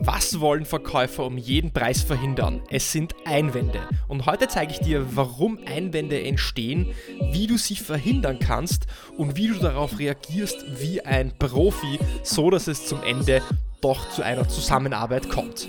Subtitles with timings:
[0.00, 2.60] Was wollen Verkäufer um jeden Preis verhindern?
[2.70, 3.80] Es sind Einwände.
[4.08, 6.92] Und heute zeige ich dir, warum Einwände entstehen,
[7.32, 8.86] wie du sie verhindern kannst
[9.16, 13.42] und wie du darauf reagierst wie ein Profi, so dass es zum Ende
[13.80, 15.68] doch zu einer Zusammenarbeit kommt.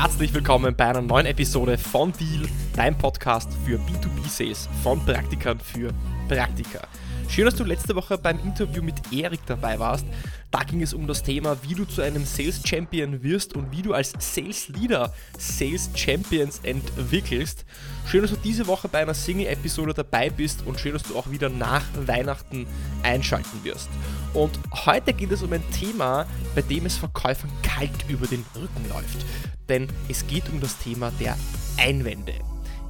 [0.00, 5.90] Herzlich willkommen bei einer neuen Episode von Deal, dein Podcast für B2B-Sales von Praktikern für
[6.26, 6.88] Praktiker.
[7.30, 10.04] Schön, dass du letzte Woche beim Interview mit Erik dabei warst.
[10.50, 13.82] Da ging es um das Thema, wie du zu einem Sales Champion wirst und wie
[13.82, 17.64] du als Sales Leader Sales Champions entwickelst.
[18.08, 21.30] Schön, dass du diese Woche bei einer Single-Episode dabei bist und schön, dass du auch
[21.30, 22.66] wieder nach Weihnachten
[23.04, 23.88] einschalten wirst.
[24.34, 26.26] Und heute geht es um ein Thema,
[26.56, 29.24] bei dem es Verkäufern kalt über den Rücken läuft.
[29.68, 31.38] Denn es geht um das Thema der
[31.78, 32.34] Einwände.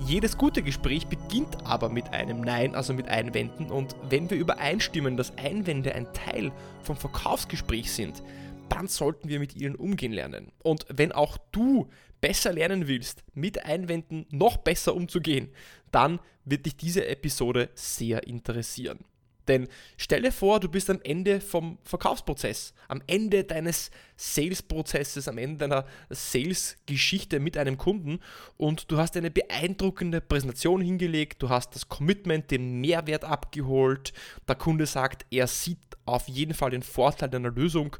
[0.06, 3.70] Jedes gute Gespräch beginnt aber mit einem Nein, also mit Einwänden.
[3.70, 8.22] Und wenn wir übereinstimmen, dass Einwände ein Teil vom Verkaufsgespräch sind,
[8.68, 10.52] dann sollten wir mit ihnen umgehen lernen.
[10.62, 11.88] Und wenn auch du
[12.20, 15.50] besser lernen willst, mit Einwänden noch besser umzugehen,
[15.90, 19.00] dann wird dich diese Episode sehr interessieren.
[19.48, 25.38] Denn stell dir vor, du bist am Ende vom Verkaufsprozess, am Ende deines Sales-Prozesses, am
[25.38, 28.20] Ende deiner Sales-Geschichte mit einem Kunden
[28.56, 34.12] und du hast eine beeindruckende Präsentation hingelegt, du hast das Commitment, den Mehrwert abgeholt,
[34.48, 37.96] der Kunde sagt, er sieht auf jeden Fall den Vorteil deiner Lösung,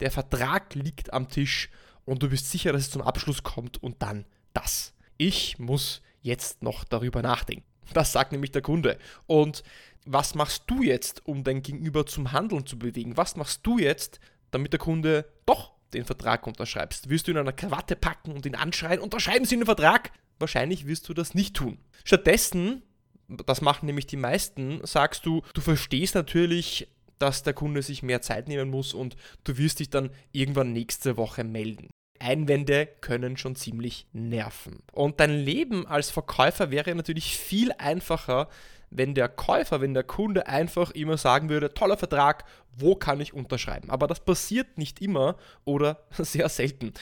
[0.00, 1.70] der Vertrag liegt am Tisch
[2.04, 4.94] und du bist sicher, dass es zum Abschluss kommt und dann das.
[5.16, 7.64] Ich muss jetzt noch darüber nachdenken.
[7.92, 8.98] Das sagt nämlich der Kunde.
[9.26, 9.62] Und
[10.04, 13.16] was machst du jetzt, um dein Gegenüber zum Handeln zu bewegen?
[13.16, 17.08] Was machst du jetzt, damit der Kunde doch den Vertrag unterschreibst?
[17.08, 20.10] Wirst du ihn an einer Krawatte packen und ihn anschreien, unterschreiben Sie den Vertrag?
[20.38, 21.78] Wahrscheinlich wirst du das nicht tun.
[22.04, 22.82] Stattdessen,
[23.28, 28.20] das machen nämlich die meisten, sagst du, du verstehst natürlich, dass der Kunde sich mehr
[28.20, 31.88] Zeit nehmen muss und du wirst dich dann irgendwann nächste Woche melden.
[32.18, 34.82] Einwände können schon ziemlich nerven.
[34.92, 38.48] Und dein Leben als Verkäufer wäre natürlich viel einfacher,
[38.94, 42.44] wenn der Käufer, wenn der Kunde einfach immer sagen würde, toller Vertrag,
[42.76, 43.90] wo kann ich unterschreiben?
[43.90, 46.92] Aber das passiert nicht immer oder sehr selten.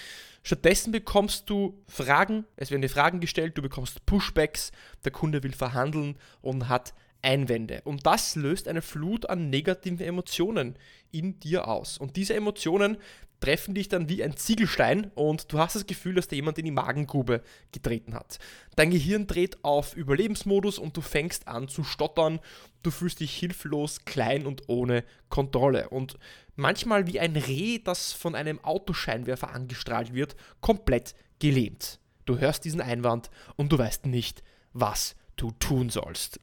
[0.42, 4.72] Stattdessen bekommst du Fragen, es werden dir Fragen gestellt, du bekommst Pushbacks,
[5.04, 7.82] der Kunde will verhandeln und hat Einwände.
[7.84, 10.76] Und das löst eine Flut an negativen Emotionen
[11.12, 11.98] in dir aus.
[11.98, 12.96] Und diese Emotionen
[13.42, 16.64] treffen dich dann wie ein Ziegelstein und du hast das Gefühl, dass da jemand in
[16.64, 17.42] die Magengrube
[17.72, 18.38] getreten hat.
[18.76, 22.38] Dein Gehirn dreht auf Überlebensmodus und du fängst an zu stottern.
[22.84, 25.88] Du fühlst dich hilflos, klein und ohne Kontrolle.
[25.88, 26.18] Und
[26.54, 31.98] manchmal wie ein Reh, das von einem Autoscheinwerfer angestrahlt wird, komplett gelähmt.
[32.24, 36.38] Du hörst diesen Einwand und du weißt nicht, was du tun sollst.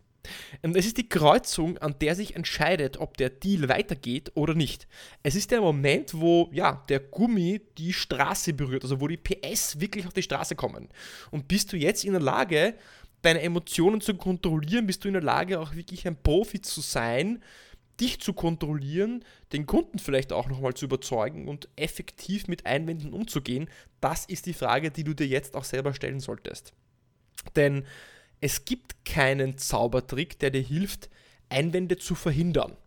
[0.62, 4.88] Und es ist die Kreuzung, an der sich entscheidet, ob der Deal weitergeht oder nicht.
[5.24, 9.80] Es ist der Moment, wo ja, der Gummi die Straße berührt, also wo die PS
[9.80, 10.90] wirklich auf die Straße kommen.
[11.32, 12.76] Und bist du jetzt in der Lage,
[13.22, 14.88] deine Emotionen zu kontrollieren?
[14.88, 17.42] Bist du in der Lage, auch wirklich ein Profi zu sein?
[18.00, 23.70] dich zu kontrollieren, den Kunden vielleicht auch nochmal zu überzeugen und effektiv mit Einwänden umzugehen,
[24.00, 26.74] das ist die Frage, die du dir jetzt auch selber stellen solltest.
[27.56, 27.86] Denn
[28.42, 31.10] es gibt keinen Zaubertrick, der dir hilft,
[31.50, 32.78] Einwände zu verhindern.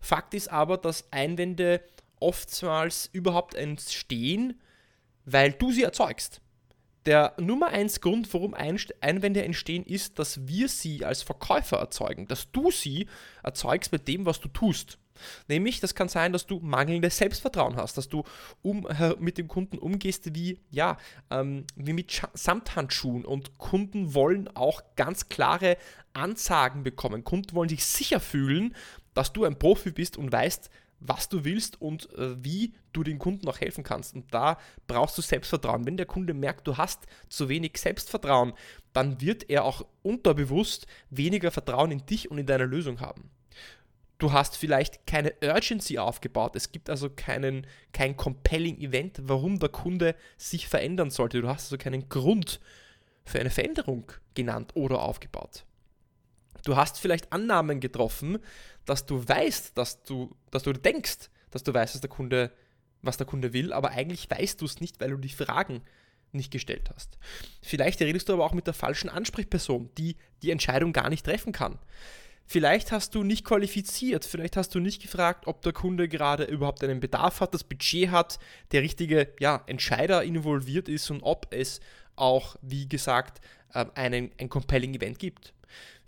[0.00, 1.82] Fakt ist aber, dass Einwände
[2.20, 4.60] oftmals überhaupt entstehen,
[5.24, 6.40] weil du sie erzeugst.
[7.08, 12.52] Der Nummer eins Grund, warum Einwände entstehen, ist, dass wir sie als Verkäufer erzeugen, dass
[12.52, 13.08] du sie
[13.42, 14.98] erzeugst mit dem, was du tust.
[15.48, 18.24] Nämlich, das kann sein, dass du mangelndes Selbstvertrauen hast, dass du
[18.60, 18.86] um,
[19.20, 20.98] mit dem Kunden umgehst wie, ja,
[21.30, 23.24] ähm, wie mit Sch Samthandschuhen.
[23.24, 25.78] Und Kunden wollen auch ganz klare
[26.12, 27.24] Ansagen bekommen.
[27.24, 28.76] Kunden wollen sich sicher fühlen,
[29.14, 30.68] dass du ein Profi bist und weißt,
[31.00, 34.14] was du willst und äh, wie du den Kunden auch helfen kannst.
[34.14, 35.86] Und da brauchst du Selbstvertrauen.
[35.86, 38.52] Wenn der Kunde merkt, du hast zu wenig Selbstvertrauen,
[38.92, 43.30] dann wird er auch unterbewusst weniger Vertrauen in dich und in deine Lösung haben.
[44.18, 46.56] Du hast vielleicht keine Urgency aufgebaut.
[46.56, 51.40] Es gibt also keinen, kein compelling Event, warum der Kunde sich verändern sollte.
[51.40, 52.60] Du hast also keinen Grund
[53.24, 55.64] für eine Veränderung genannt oder aufgebaut.
[56.68, 58.40] Du hast vielleicht Annahmen getroffen,
[58.84, 62.52] dass du weißt, dass du, dass du denkst, dass du weißt, dass der Kunde,
[63.00, 65.80] was der Kunde will, aber eigentlich weißt du es nicht, weil du die Fragen
[66.32, 67.16] nicht gestellt hast.
[67.62, 71.52] Vielleicht redest du aber auch mit der falschen Ansprechperson, die die Entscheidung gar nicht treffen
[71.52, 71.78] kann.
[72.44, 76.84] Vielleicht hast du nicht qualifiziert, vielleicht hast du nicht gefragt, ob der Kunde gerade überhaupt
[76.84, 78.38] einen Bedarf hat, das Budget hat,
[78.72, 81.80] der richtige ja, Entscheider involviert ist und ob es
[82.14, 83.40] auch, wie gesagt,
[83.74, 85.54] ähm, einen, ein compelling Event gibt.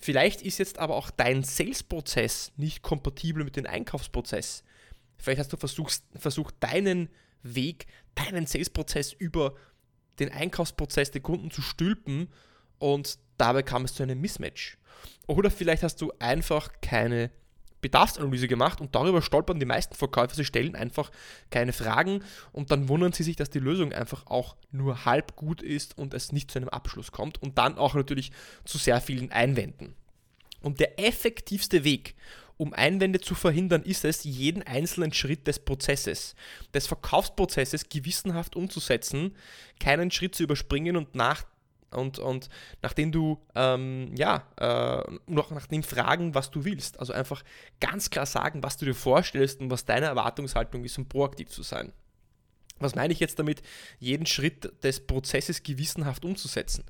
[0.00, 4.64] Vielleicht ist jetzt aber auch dein Sales-Prozess nicht kompatibel mit dem Einkaufsprozess.
[5.19, 7.11] Vielleicht hast du versucht, versucht deinen
[7.43, 9.55] Weg, deinen Sales-Prozess über
[10.19, 12.29] den Einkaufsprozess der Kunden zu stülpen
[12.79, 14.79] und dabei kam es zu einem Mismatch.
[15.26, 17.31] Oder vielleicht hast du einfach keine
[17.80, 20.34] Bedarfsanalyse gemacht und darüber stolpern die meisten Verkäufer.
[20.34, 21.10] Sie stellen einfach
[21.50, 22.22] keine Fragen
[22.52, 26.14] und dann wundern sie sich, dass die Lösung einfach auch nur halb gut ist und
[26.14, 28.32] es nicht zu einem Abschluss kommt und dann auch natürlich
[28.64, 29.94] zu sehr vielen Einwänden.
[30.60, 32.14] Und der effektivste Weg,
[32.56, 36.34] um Einwände zu verhindern, ist es, jeden einzelnen Schritt des Prozesses,
[36.74, 39.34] des Verkaufsprozesses gewissenhaft umzusetzen,
[39.78, 41.44] keinen Schritt zu überspringen und nach
[41.90, 42.48] und, und
[42.82, 47.00] nachdem du, ähm, ja, äh, noch nach dem fragen, was du willst.
[47.00, 47.42] Also einfach
[47.81, 51.62] ganz klar sagen, was du dir vorstellst und was deine Erwartungshaltung ist, um proaktiv zu
[51.62, 51.92] sein.
[52.78, 53.62] Was meine ich jetzt damit,
[53.98, 56.84] jeden Schritt des Prozesses gewissenhaft umzusetzen?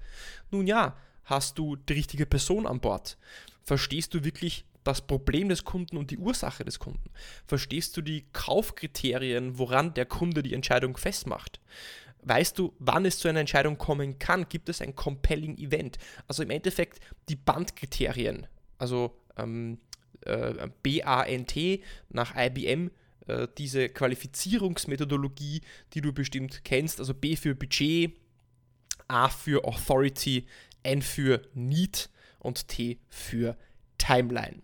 [0.51, 3.19] Nun ja, hast du die richtige Person an Bord?
[3.65, 7.11] Verstehst du wirklich das Problem des Kunden und die Ursache des Kunden?
[7.47, 11.61] Verstehst du die Kaufkriterien, woran der Kunde die Entscheidung festmacht?
[12.23, 14.49] Weißt du, wann es zu einer Entscheidung kommen kann?
[14.49, 15.99] Gibt es ein compelling Event?
[16.27, 18.47] Also im Endeffekt die Bandkriterien,
[18.79, 19.79] also ähm,
[20.23, 21.57] äh, BANT
[22.11, 22.91] nach IBM,
[23.27, 25.63] äh, diese Qualifizierungsmethodologie,
[25.95, 28.13] die du bestimmt kennst, also B für Budget,
[29.09, 30.47] A für Authority,
[30.83, 33.57] N für Need und T für
[33.99, 34.63] Timeline.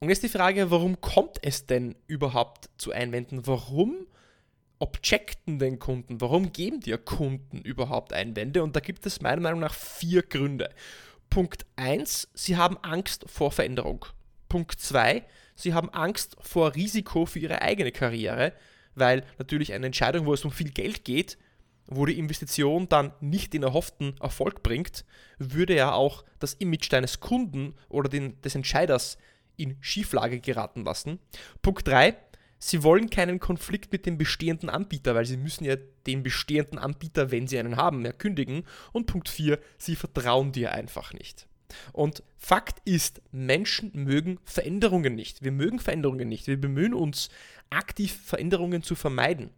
[0.00, 3.46] Und jetzt die Frage, warum kommt es denn überhaupt zu Einwänden?
[3.46, 4.06] Warum
[4.78, 6.20] objecten den Kunden?
[6.20, 8.62] Warum geben dir Kunden überhaupt Einwände?
[8.62, 10.70] Und da gibt es meiner Meinung nach vier Gründe.
[11.30, 14.06] Punkt 1, sie haben Angst vor Veränderung.
[14.48, 18.52] Punkt 2, sie haben Angst vor Risiko für ihre eigene Karriere,
[18.94, 21.36] weil natürlich eine Entscheidung, wo es um viel Geld geht,
[21.86, 25.04] wo die Investition dann nicht den erhofften Erfolg bringt,
[25.38, 29.18] würde ja auch das Image deines Kunden oder den, des Entscheiders
[29.56, 31.18] in Schieflage geraten lassen.
[31.62, 32.16] Punkt 3,
[32.58, 35.76] sie wollen keinen Konflikt mit dem bestehenden Anbieter, weil sie müssen ja
[36.06, 38.64] den bestehenden Anbieter, wenn sie einen haben, ja kündigen.
[38.92, 41.46] Und Punkt 4, sie vertrauen dir einfach nicht.
[41.92, 45.42] Und Fakt ist, Menschen mögen Veränderungen nicht.
[45.42, 46.46] Wir mögen Veränderungen nicht.
[46.46, 47.28] Wir bemühen uns,
[47.70, 49.50] aktiv Veränderungen zu vermeiden.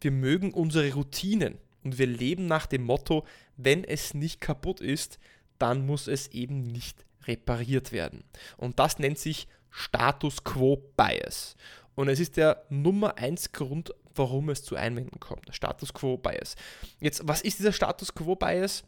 [0.00, 5.18] Wir mögen unsere Routinen und wir leben nach dem Motto, wenn es nicht kaputt ist,
[5.58, 8.24] dann muss es eben nicht repariert werden.
[8.56, 11.56] Und das nennt sich Status Quo Bias.
[11.94, 15.54] Und es ist der Nummer 1 Grund, warum es zu Einwänden kommt.
[15.54, 16.56] Status Quo Bias.
[17.00, 18.84] Jetzt, was ist dieser Status Quo Bias?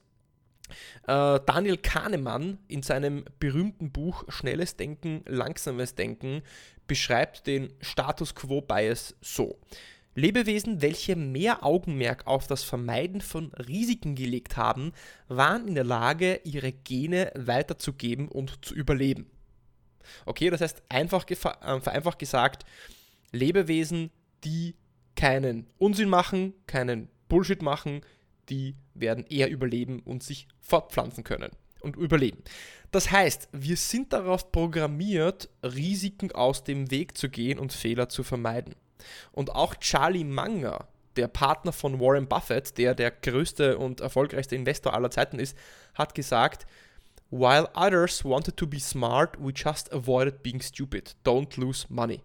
[1.07, 6.43] Äh, Daniel Kahnemann in seinem berühmten Buch Schnelles Denken, Langsames Denken
[6.87, 9.59] beschreibt den Status Quo Bias so.
[10.17, 14.93] Lebewesen, welche mehr Augenmerk auf das Vermeiden von Risiken gelegt haben,
[15.29, 19.29] waren in der Lage, ihre Gene weiterzugeben und zu überleben.
[20.25, 22.65] Okay, das heißt, einfach äh, vereinfacht gesagt,
[23.35, 24.11] Lebewesen,
[24.45, 24.75] die
[25.17, 28.03] keinen Unsinn machen, keinen Bullshit machen,
[28.49, 31.51] die werden eher überleben und sich fortpflanzen können
[31.81, 32.43] und überleben.
[32.91, 38.23] Das heißt, wir sind darauf programmiert, Risiken aus dem Weg zu gehen und Fehler zu
[38.23, 38.75] vermeiden.
[39.33, 40.87] Und auch Charlie Munger,
[41.17, 45.57] der Partner von Warren Buffett, der der größte und erfolgreichste Investor aller Zeiten ist,
[45.95, 46.67] hat gesagt,
[47.31, 51.17] While others wanted to be smart, we just avoided being stupid.
[51.25, 52.21] Don't lose money.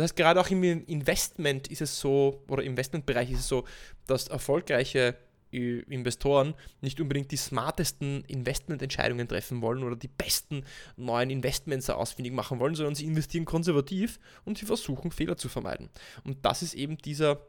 [0.00, 3.66] Das heißt, gerade auch im Investment ist es so, oder Investmentbereich ist es so,
[4.06, 5.14] dass erfolgreiche
[5.52, 10.64] äh, Investoren nicht unbedingt die smartesten Investmententscheidungen treffen wollen oder die besten
[10.96, 15.90] neuen Investments ausfindig machen wollen, sondern sie investieren konservativ und sie versuchen Fehler zu vermeiden.
[16.24, 17.42] Und das ist eben dieser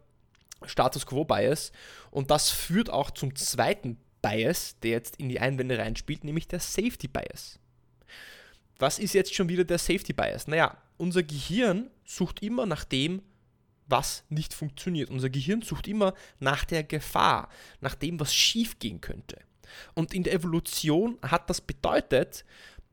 [0.66, 1.72] Status Quo Bias
[2.10, 6.60] und das führt auch zum zweiten Bias, der jetzt in die Einwände reinspielt, nämlich der
[6.60, 7.61] Safety Bias.
[8.82, 10.48] Was ist jetzt schon wieder der Safety Bias?
[10.48, 13.22] Naja, unser Gehirn sucht immer nach dem,
[13.86, 15.12] was nicht funktioniert.
[15.12, 19.38] Unser Gehirn sucht immer nach der Gefahr, nach dem, was schief gehen könnte.
[19.94, 22.44] Und in der Evolution hat das bedeutet,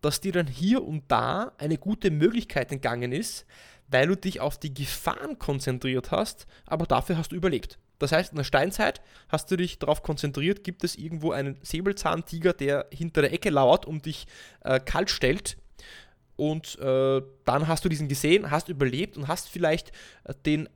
[0.02, 3.46] dass dir dann hier und da eine gute Möglichkeit entgangen ist,
[3.88, 7.78] weil du dich auf die Gefahren konzentriert hast, aber dafür hast du überlebt.
[7.98, 12.52] Das heißt, in der Steinzeit hast du dich darauf konzentriert, gibt es irgendwo einen Säbelzahntiger,
[12.52, 14.26] der hinter der Ecke lauert und dich
[14.60, 15.56] äh, kalt stellt.
[16.38, 19.90] Und äh, dann hast du diesen gesehen, hast überlebt und hast vielleicht
[20.22, 20.68] äh, den,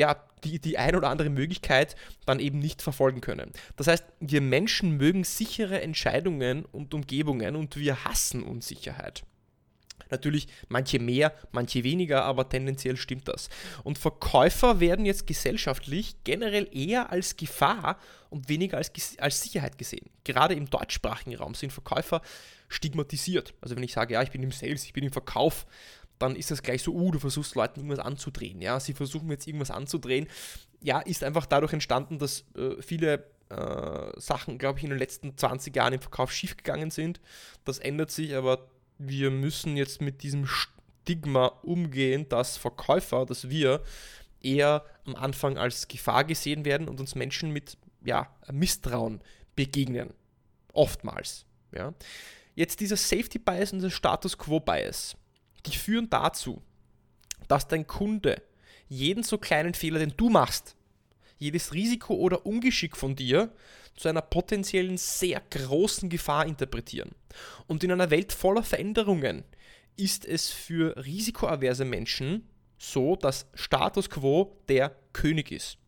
[0.00, 1.94] ja, die, die ein oder andere Möglichkeit
[2.24, 3.52] dann eben nicht verfolgen können.
[3.76, 9.24] Das heißt, wir Menschen mögen sichere Entscheidungen und Umgebungen und wir hassen Unsicherheit.
[10.10, 13.50] Natürlich manche mehr, manche weniger, aber tendenziell stimmt das.
[13.82, 17.98] Und Verkäufer werden jetzt gesellschaftlich generell eher als Gefahr
[18.30, 20.08] und weniger als, als Sicherheit gesehen.
[20.24, 22.22] Gerade im deutschsprachigen Raum sind Verkäufer
[22.74, 23.54] stigmatisiert.
[23.60, 25.66] Also wenn ich sage, ja, ich bin im Sales, ich bin im Verkauf,
[26.18, 28.60] dann ist das gleich so, uh, du versuchst Leuten irgendwas anzudrehen.
[28.60, 30.28] Ja, sie versuchen jetzt irgendwas anzudrehen.
[30.80, 35.36] Ja, ist einfach dadurch entstanden, dass äh, viele äh, Sachen, glaube ich, in den letzten
[35.36, 37.20] 20 Jahren im Verkauf schiefgegangen sind.
[37.64, 43.82] Das ändert sich, aber wir müssen jetzt mit diesem Stigma umgehen, dass Verkäufer, dass wir
[44.40, 49.20] eher am Anfang als Gefahr gesehen werden und uns Menschen mit ja, Misstrauen
[49.56, 50.12] begegnen.
[50.72, 51.46] Oftmals.
[51.72, 51.94] Ja.
[52.54, 55.16] Jetzt dieser Safety Bias und der Status Quo Bias,
[55.66, 56.62] die führen dazu,
[57.48, 58.42] dass dein Kunde
[58.88, 60.76] jeden so kleinen Fehler, den du machst,
[61.38, 63.52] jedes Risiko oder Ungeschick von dir
[63.96, 67.10] zu einer potenziellen sehr großen Gefahr interpretieren.
[67.66, 69.44] Und in einer Welt voller Veränderungen
[69.96, 75.78] ist es für risikoaverse Menschen so, dass Status quo der König ist.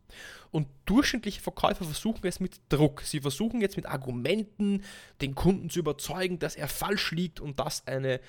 [0.56, 3.02] Und durchschnittliche Verkäufer versuchen es mit Druck.
[3.02, 4.82] Sie versuchen jetzt mit Argumenten
[5.20, 8.20] den Kunden zu überzeugen, dass er falsch liegt und dass eine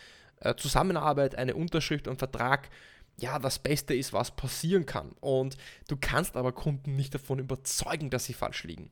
[0.42, 2.70] äh, Zusammenarbeit, eine Unterschrift und Vertrag
[3.16, 5.12] ja das Beste ist, was passieren kann.
[5.22, 5.56] Und
[5.88, 8.92] du kannst aber Kunden nicht davon überzeugen, dass sie falsch liegen.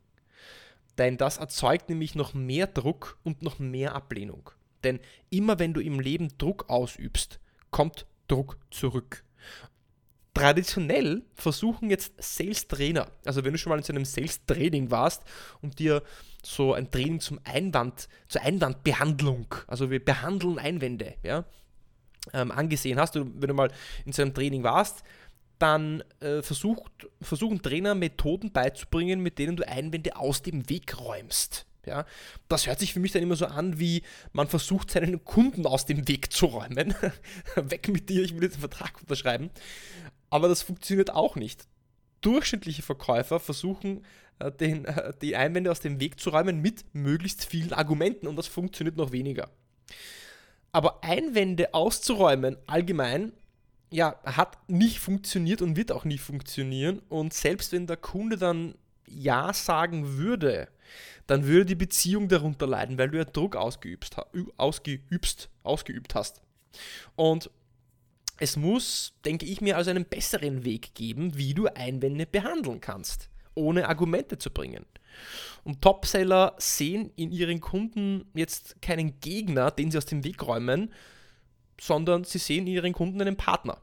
[0.98, 4.50] Denn das erzeugt nämlich noch mehr Druck und noch mehr Ablehnung.
[4.86, 9.25] Denn immer wenn du im Leben Druck ausübst, kommt Druck zurück.
[10.36, 15.24] Traditionell versuchen jetzt Sales-Trainer, also wenn du schon mal in so einem Sales-Training warst
[15.62, 16.04] und dir
[16.44, 21.46] so ein Training zum Einwand, zur Einwandbehandlung, also wir behandeln Einwände, ja,
[22.34, 23.72] ähm, angesehen hast, wenn du mal
[24.06, 25.04] in so einem Training warst,
[25.58, 31.65] dann äh, versucht, versuchen Trainer Methoden beizubringen, mit denen du Einwände aus dem Weg räumst.
[31.86, 32.06] Ja,
[32.50, 34.01] das hört sich für mich dann immer so an, wie
[34.34, 36.96] man versucht, seinen Kunden aus dem Weg zu räumen.
[37.56, 39.51] Weg mit dir, ich will jetzt einen Vertrag unterschreiben.
[40.29, 41.67] Aber das funktioniert auch nicht.
[42.22, 44.03] Durchschnittliche Verkäufer versuchen,
[44.39, 48.36] äh, den, äh, die Einwände aus dem Weg zu räumen mit möglichst vielen Argumenten und
[48.36, 49.50] das funktioniert noch weniger.
[50.72, 53.32] Aber Einwände auszuräumen allgemein
[53.91, 57.00] ja, hat nicht funktioniert und wird auch nie funktionieren.
[57.08, 58.75] Und selbst wenn der Kunde dann
[59.08, 60.67] Ja sagen würde,
[61.27, 64.17] dann würde die Beziehung darunter leiden, weil du ja Druck ausgeübt,
[64.58, 66.41] ausgeübt, ausgeübt hast.
[67.15, 67.50] Und
[68.38, 73.30] es muss, denke ich mir, also einen besseren Weg geben, wie du Einwände behandeln kannst,
[73.54, 74.86] ohne Argumente zu bringen.
[75.63, 80.94] Und Topseller sehen in ihren Kunden jetzt keinen Gegner, den sie aus dem Weg räumen,
[81.80, 83.77] sondern sie sehen in ihren Kunden einen Partner.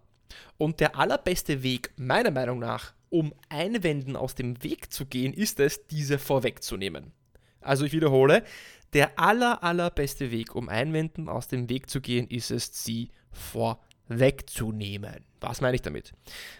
[0.59, 5.61] Und der allerbeste Weg, meiner Meinung nach, um Einwänden aus dem Weg zu gehen, ist
[5.61, 7.12] es, diese vorwegzunehmen.
[7.61, 8.44] Also ich wiederhole,
[8.92, 13.91] der aller, allerbeste Weg, um Einwänden aus dem Weg zu gehen, ist es, sie vorwegzunehmen.
[14.09, 16.12] Was meine ich damit?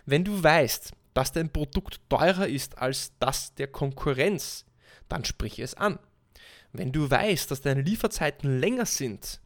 [0.07, 4.65] Wenn du weißt, dass dein Produkt teurer ist als das der Konkurrenz,
[5.09, 5.99] dann sprich es an.
[6.73, 9.41] Wenn du weißt, dass deine Lieferzeiten länger sind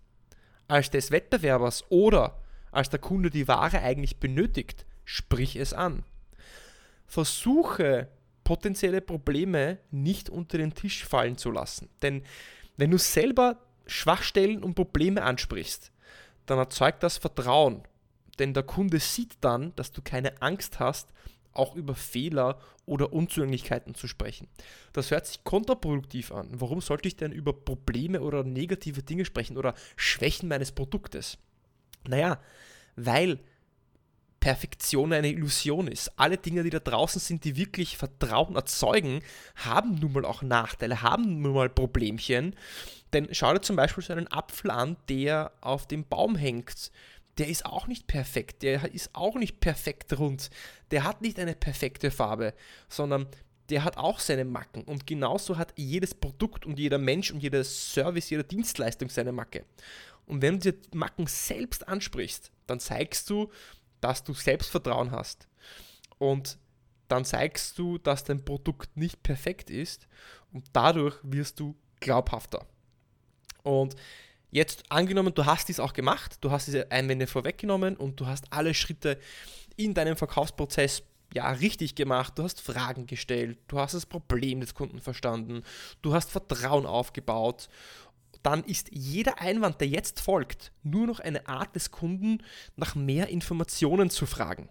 [0.68, 6.04] als des Wettbewerbers oder als der Kunde die Ware eigentlich benötigt, sprich es an.
[7.06, 8.08] Versuche
[8.44, 11.88] potenzielle Probleme nicht unter den Tisch fallen zu lassen.
[12.02, 12.22] Denn
[12.76, 15.90] wenn du selber Schwachstellen und Probleme ansprichst,
[16.46, 17.82] dann erzeugt das Vertrauen.
[18.38, 21.12] Denn der Kunde sieht dann, dass du keine Angst hast,
[21.52, 24.46] auch über Fehler oder Unzulänglichkeiten zu sprechen.
[24.92, 26.48] Das hört sich kontraproduktiv an.
[26.52, 31.38] Warum sollte ich denn über Probleme oder negative Dinge sprechen oder Schwächen meines Produktes?
[32.06, 32.40] Naja,
[32.94, 33.40] weil
[34.38, 36.12] Perfektion eine Illusion ist.
[36.16, 39.22] Alle Dinge, die da draußen sind, die wirklich Vertrauen erzeugen,
[39.56, 42.54] haben nun mal auch Nachteile, haben nun mal Problemchen.
[43.16, 46.92] Denn schau dir zum Beispiel so einen Apfel an, der auf dem Baum hängt.
[47.38, 50.50] Der ist auch nicht perfekt, der ist auch nicht perfekt rund,
[50.90, 52.52] der hat nicht eine perfekte Farbe,
[52.90, 53.26] sondern
[53.70, 54.82] der hat auch seine Macken.
[54.84, 59.64] Und genauso hat jedes Produkt und jeder Mensch und jeder Service, jede Dienstleistung seine Macke.
[60.26, 63.50] Und wenn du die Macken selbst ansprichst, dann zeigst du,
[64.02, 65.48] dass du Selbstvertrauen hast.
[66.18, 66.58] Und
[67.08, 70.06] dann zeigst du, dass dein Produkt nicht perfekt ist
[70.52, 72.66] und dadurch wirst du glaubhafter.
[73.66, 73.96] Und
[74.50, 78.44] jetzt angenommen, du hast dies auch gemacht, du hast diese Einwände vorweggenommen und du hast
[78.50, 79.18] alle Schritte
[79.76, 81.02] in deinem Verkaufsprozess
[81.34, 85.64] ja richtig gemacht, du hast Fragen gestellt, du hast das Problem des Kunden verstanden,
[86.00, 87.68] du hast Vertrauen aufgebaut
[88.46, 92.44] dann ist jeder Einwand, der jetzt folgt, nur noch eine Art des Kunden,
[92.76, 94.68] nach mehr Informationen zu fragen.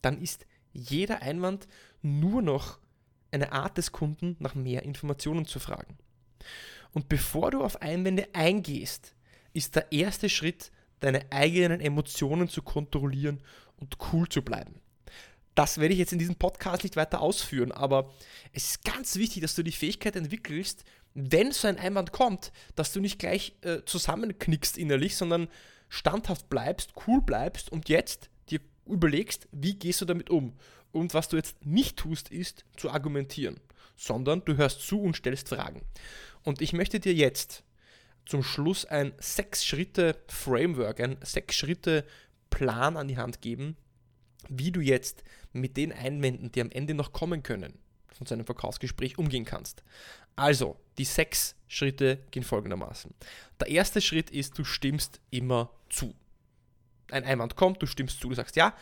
[0.00, 1.68] Dann ist jeder Einwand
[2.00, 2.78] nur noch
[3.30, 5.98] eine Art des Kunden, nach mehr Informationen zu fragen.
[6.92, 9.14] Und bevor du auf Einwände eingehst,
[9.52, 10.70] ist der erste Schritt,
[11.00, 13.40] deine eigenen Emotionen zu kontrollieren
[13.78, 14.80] und cool zu bleiben.
[15.54, 18.12] Das werde ich jetzt in diesem Podcast nicht weiter ausführen, aber
[18.52, 22.92] es ist ganz wichtig, dass du die Fähigkeit entwickelst, wenn so ein Einwand kommt, dass
[22.92, 25.48] du nicht gleich äh, zusammenknickst innerlich, sondern
[25.88, 30.54] standhaft bleibst, cool bleibst und jetzt dir überlegst, wie gehst du damit um.
[30.92, 33.60] Und was du jetzt nicht tust, ist zu argumentieren,
[33.96, 35.82] sondern du hörst zu und stellst Fragen.
[36.42, 37.62] Und ich möchte dir jetzt
[38.26, 43.76] zum Schluss ein Sechs-Schritte-Framework, ein Sechs-Schritte-Plan an die Hand geben,
[44.48, 45.22] wie du jetzt
[45.52, 47.78] mit den Einwänden, die am Ende noch kommen können,
[48.12, 49.82] von so einem Verkaufsgespräch umgehen kannst.
[50.36, 53.12] Also, die sechs Schritte gehen folgendermaßen.
[53.58, 56.14] Der erste Schritt ist, du stimmst immer zu.
[57.10, 58.74] Ein Einwand kommt, du stimmst zu, du sagst, ja,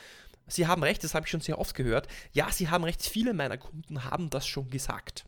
[0.49, 2.09] Sie haben recht, das habe ich schon sehr oft gehört.
[2.33, 5.25] Ja, Sie haben recht, viele meiner Kunden haben das schon gesagt.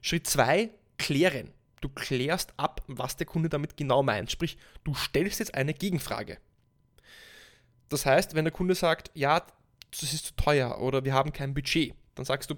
[0.00, 1.52] Schritt 2, klären.
[1.80, 4.30] Du klärst ab, was der Kunde damit genau meint.
[4.30, 6.38] Sprich, du stellst jetzt eine Gegenfrage.
[7.88, 9.46] Das heißt, wenn der Kunde sagt, ja,
[9.90, 12.54] das ist zu teuer oder wir haben kein Budget, dann sagst du,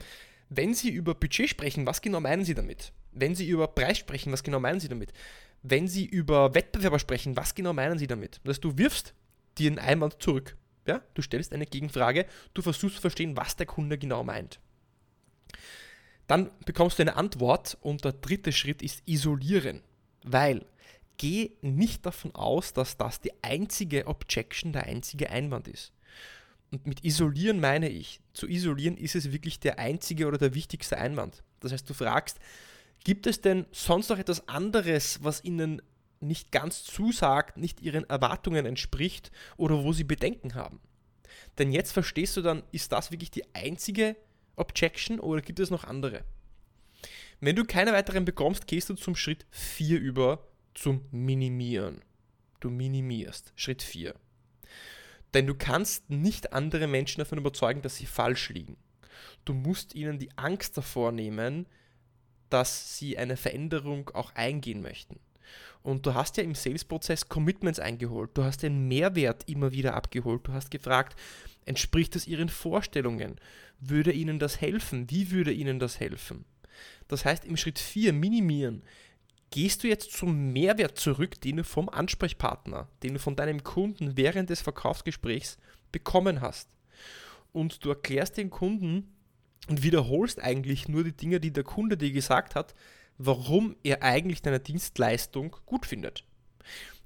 [0.49, 2.93] wenn Sie über Budget sprechen, was genau meinen Sie damit?
[3.13, 5.13] Wenn Sie über Preis sprechen, was genau meinen Sie damit?
[5.63, 8.41] Wenn Sie über Wettbewerber sprechen, was genau meinen Sie damit?
[8.43, 9.15] Das heißt, du wirfst
[9.59, 10.57] dir einen Einwand zurück.
[10.91, 11.03] Ja?
[11.15, 14.59] Du stellst eine Gegenfrage, du versuchst zu verstehen, was der Kunde genau meint.
[16.27, 19.83] Dann bekommst du eine Antwort und der dritte Schritt ist isolieren,
[20.25, 20.67] weil
[21.17, 25.93] geh nicht davon aus, dass das die einzige Objection, der einzige Einwand ist.
[26.71, 30.99] Und mit isolieren meine ich, zu isolieren ist es wirklich der einzige oder der wichtigste
[30.99, 31.43] Einwand.
[31.61, 32.39] Das heißt, du fragst,
[33.05, 35.83] gibt es denn sonst noch etwas anderes, was ihnen
[36.21, 40.81] nicht ganz zusagt, nicht ihren Erwartungen entspricht oder wo sie Bedenken haben?
[41.59, 44.17] Denn jetzt verstehst du dann, ist das wirklich die einzige
[44.57, 46.25] Objection oder gibt es noch andere?
[47.41, 52.03] Wenn du keine weiteren bekommst, gehst du zum Schritt 4 über zum Minimieren.
[52.61, 53.53] Du minimierst.
[53.57, 54.15] Schritt 4.
[55.33, 58.77] Denn du kannst nicht andere Menschen davon überzeugen, dass sie falsch liegen.
[59.45, 61.67] Du musst ihnen die Angst davor nehmen,
[62.51, 65.21] dass sie eine Veränderung auch eingehen möchten.
[65.83, 70.47] Und du hast ja im Sales-Prozess Commitments eingeholt, du hast den Mehrwert immer wieder abgeholt,
[70.47, 71.19] du hast gefragt,
[71.65, 73.37] entspricht das ihren Vorstellungen?
[73.81, 75.11] Würde ihnen das helfen?
[75.11, 76.45] Wie würde ihnen das helfen?
[77.09, 78.83] Das heißt, im Schritt 4 minimieren
[79.51, 84.17] gehst du jetzt zum Mehrwert zurück, den du vom Ansprechpartner, den du von deinem Kunden
[84.17, 85.59] während des Verkaufsgesprächs
[85.91, 86.69] bekommen hast.
[87.53, 89.13] Und du erklärst den Kunden
[89.69, 92.75] und wiederholst eigentlich nur die Dinge, die der Kunde dir gesagt hat,
[93.23, 96.25] warum er eigentlich deine Dienstleistung gut findet.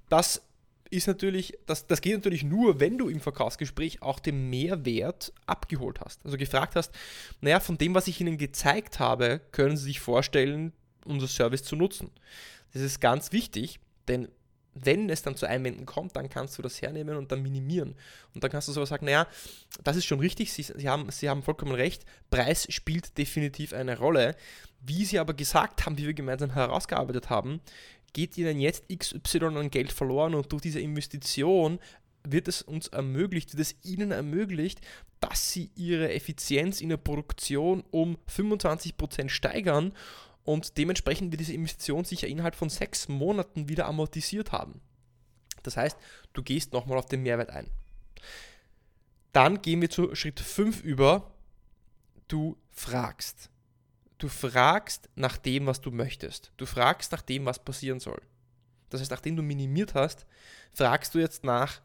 [0.09, 0.43] Das
[0.91, 6.01] ist natürlich, das, das geht natürlich nur, wenn du im Verkaufsgespräch auch den Mehrwert abgeholt
[6.01, 6.25] hast.
[6.25, 6.93] Also gefragt hast,
[7.41, 10.73] naja, von dem, was ich Ihnen gezeigt habe, können Sie sich vorstellen,
[11.05, 12.13] unser Service zu nutzen.
[12.73, 14.29] Das ist ganz wichtig, denn
[14.75, 17.95] wenn es dann zu Einwänden kommt, dann kannst du das hernehmen und dann minimieren.
[18.35, 19.27] Und dann kannst du sogar sagen, naja,
[19.83, 23.99] das ist schon richtig, Sie, Sie, haben, Sie haben vollkommen recht, Preis spielt definitiv eine
[23.99, 24.37] Rolle.
[24.81, 27.61] Wie Sie aber gesagt haben, wie wir gemeinsam herausgearbeitet haben,
[28.13, 31.79] geht Ihnen jetzt XY an Geld verloren und durch diese Investition
[32.27, 34.81] wird es uns ermöglicht, wird es Ihnen ermöglicht,
[35.21, 39.93] dass Sie Ihre Effizienz in der Produktion um 25% steigern
[40.45, 44.81] und dementsprechend wird diese Investition sich ja innerhalb von sechs Monaten wieder amortisiert haben.
[45.63, 45.97] Das heißt,
[46.35, 47.71] du gehst nochmal auf den Mehrwert ein.
[49.33, 51.33] Dann gehen wir zu Schritt 5 über.
[52.29, 53.51] Du fragst.
[54.19, 56.53] Du fragst nach dem, was du möchtest.
[56.57, 58.23] Du fragst nach dem, was passieren soll.
[58.91, 60.27] Das heißt, nachdem du minimiert hast,
[60.73, 61.81] fragst du jetzt nach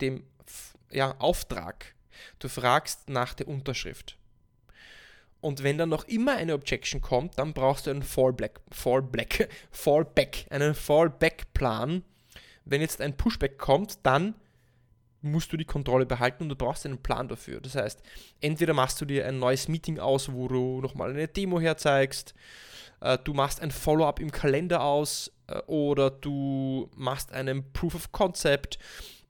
[0.00, 0.24] dem
[0.90, 1.94] ja, Auftrag.
[2.38, 4.18] Du fragst nach der Unterschrift.
[5.40, 10.46] Und wenn dann noch immer eine Objection kommt, dann brauchst du einen Fallback, Fallback, Fallback,
[10.50, 12.04] einen Fallback-Plan.
[12.64, 14.34] Wenn jetzt ein Pushback kommt, dann
[15.22, 17.60] musst du die Kontrolle behalten und du brauchst einen Plan dafür.
[17.60, 18.00] Das heißt,
[18.40, 22.34] entweder machst du dir ein neues Meeting aus, wo du nochmal eine Demo herzeigst,
[23.00, 28.12] äh, du machst ein Follow-up im Kalender aus äh, oder du machst einen Proof of
[28.12, 28.78] Concept,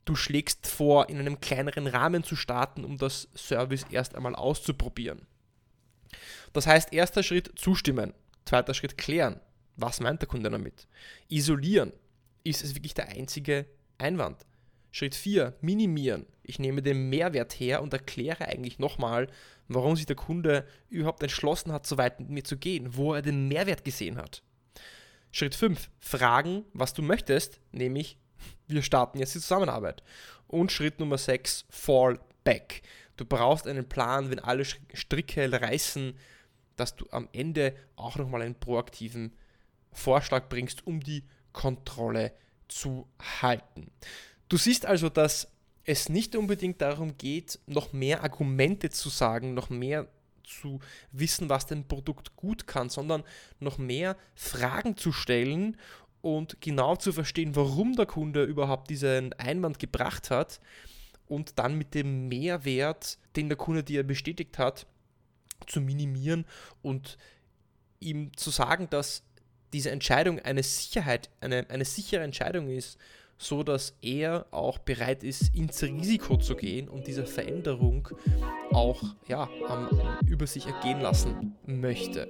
[0.05, 5.27] du schlägst vor, in einem kleineren Rahmen zu starten, um das Service erst einmal auszuprobieren.
[6.53, 9.41] Das heißt, erster Schritt zustimmen, zweiter Schritt klären.
[9.77, 10.87] Was meint der Kunde damit?
[11.29, 11.93] Isolieren.
[12.45, 13.67] Ist es wirklich der einzige
[13.99, 14.47] Einwand?
[14.93, 16.27] Schritt 4, minimieren.
[16.43, 19.29] Ich nehme den Mehrwert her und erkläre eigentlich nochmal,
[19.69, 23.23] warum sich der Kunde überhaupt entschlossen hat, so weit mit mir zu gehen, wo er
[23.23, 24.43] den Mehrwert gesehen hat.
[25.31, 28.19] Schritt 5, fragen, was du möchtest, nämlich
[28.67, 30.03] wir starten jetzt die Zusammenarbeit.
[30.49, 32.83] Und Schritt Nummer 6, fall back.
[33.21, 36.15] Du brauchst einen Plan, wenn alle Stricke reißen,
[36.77, 39.37] dass du am Ende auch nochmal einen proaktiven
[39.93, 42.33] Vorschlag bringst, um die Kontrolle
[42.67, 43.07] zu
[43.43, 43.91] halten.
[44.49, 45.49] Du siehst also, dass
[45.85, 50.09] es nicht unbedingt darum geht, noch mehr Argumente zu sagen, noch mehr
[50.43, 50.81] zu
[51.13, 53.23] wissen, was dein Produkt gut kann, sondern
[53.59, 55.77] noch mehr Fragen zu stellen
[56.23, 60.59] und genau zu verstehen, warum der Kunde überhaupt diesen Einwand gebracht hat
[61.31, 64.87] und dann mit dem Mehrwert, den der Kunde dir bestätigt hat,
[65.67, 66.45] zu minimieren
[66.83, 67.17] und
[68.01, 69.23] ihm zu sagen, dass
[69.73, 72.99] diese Entscheidung eine Sicherheit, eine, eine sichere Entscheidung ist,
[73.39, 78.09] so dass er auch bereit ist, ins Risiko zu gehen und diese Veränderung
[78.73, 79.49] auch ja,
[80.27, 82.29] über sich ergehen lassen möchte.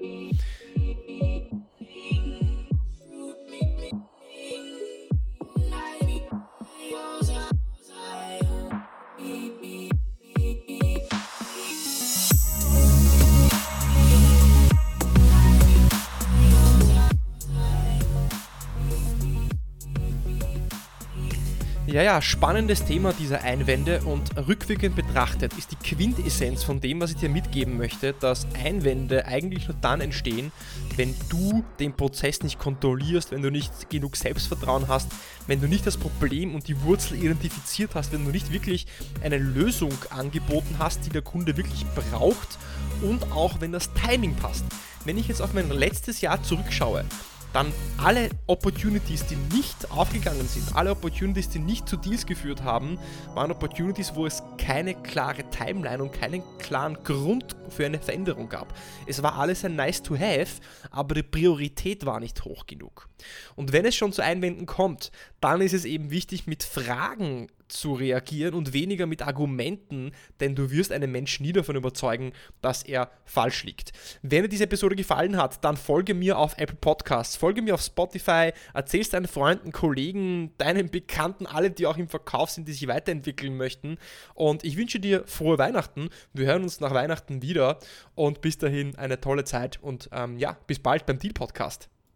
[21.92, 27.10] Ja, ja, spannendes Thema dieser Einwände und rückwirkend betrachtet ist die Quintessenz von dem, was
[27.10, 30.52] ich dir mitgeben möchte, dass Einwände eigentlich nur dann entstehen,
[30.94, 35.08] wenn du den Prozess nicht kontrollierst, wenn du nicht genug Selbstvertrauen hast,
[35.48, 38.86] wenn du nicht das Problem und die Wurzel identifiziert hast, wenn du nicht wirklich
[39.20, 42.58] eine Lösung angeboten hast, die der Kunde wirklich braucht
[43.02, 44.64] und auch wenn das Timing passt.
[45.04, 47.04] Wenn ich jetzt auf mein letztes Jahr zurückschaue,
[47.52, 52.98] dann alle Opportunities, die nicht aufgegangen sind, alle Opportunities, die nicht zu Deals geführt haben,
[53.34, 58.72] waren Opportunities, wo es keine klare Timeline und keinen klaren Grund für eine Veränderung gab.
[59.06, 60.60] Es war alles ein nice to have,
[60.90, 63.08] aber die Priorität war nicht hoch genug.
[63.56, 65.10] Und wenn es schon zu Einwänden kommt,
[65.40, 70.70] dann ist es eben wichtig, mit Fragen zu reagieren und weniger mit Argumenten, denn du
[70.70, 73.92] wirst einen Menschen nie davon überzeugen, dass er falsch liegt.
[74.22, 77.82] Wenn dir diese Episode gefallen hat, dann folge mir auf Apple Podcasts, folge mir auf
[77.82, 82.72] Spotify, erzähl es deinen Freunden, Kollegen, deinen Bekannten, alle, die auch im Verkauf sind, die
[82.72, 83.98] sich weiterentwickeln möchten.
[84.34, 86.10] Und ich wünsche dir frohe Weihnachten.
[86.32, 87.78] Wir hören uns nach Weihnachten wieder
[88.14, 91.88] und bis dahin eine tolle Zeit und ähm, ja, bis bald beim Deal Podcast.